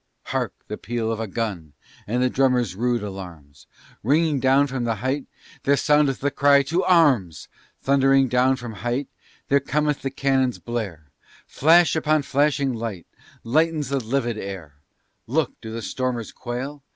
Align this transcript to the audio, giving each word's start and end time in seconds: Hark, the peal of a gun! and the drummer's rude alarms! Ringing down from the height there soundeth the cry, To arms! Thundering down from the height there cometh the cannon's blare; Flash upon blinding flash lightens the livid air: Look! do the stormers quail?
Hark, 0.23 0.55
the 0.67 0.79
peal 0.79 1.11
of 1.11 1.19
a 1.19 1.27
gun! 1.27 1.73
and 2.07 2.23
the 2.23 2.29
drummer's 2.31 2.73
rude 2.73 3.03
alarms! 3.03 3.67
Ringing 4.01 4.39
down 4.39 4.65
from 4.65 4.83
the 4.83 4.95
height 4.95 5.27
there 5.61 5.77
soundeth 5.77 6.21
the 6.21 6.31
cry, 6.31 6.63
To 6.63 6.83
arms! 6.83 7.47
Thundering 7.83 8.27
down 8.27 8.55
from 8.55 8.71
the 8.71 8.77
height 8.79 9.09
there 9.49 9.59
cometh 9.59 10.01
the 10.01 10.09
cannon's 10.09 10.57
blare; 10.57 11.11
Flash 11.45 11.95
upon 11.95 12.23
blinding 12.31 12.73
flash 12.79 12.97
lightens 13.43 13.89
the 13.89 13.99
livid 14.03 14.39
air: 14.39 14.81
Look! 15.27 15.61
do 15.61 15.71
the 15.71 15.83
stormers 15.83 16.31
quail? 16.31 16.81